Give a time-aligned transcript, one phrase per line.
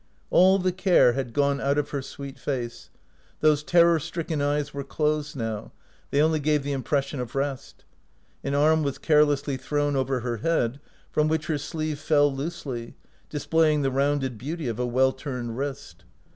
[0.31, 2.89] All the care had gone out of her sweet face;
[3.43, 5.73] thos'e terror stricken eyes were closed now;
[6.09, 7.85] they only gave the impression of rest.
[8.43, 10.79] An arm was carelessly thrown over her head,
[11.11, 12.95] from which her sleeve fell loosely,
[13.29, 16.03] displaying the rounded beauty of a well turned wrist.